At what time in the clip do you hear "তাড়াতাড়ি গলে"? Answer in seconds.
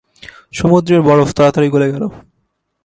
1.37-1.87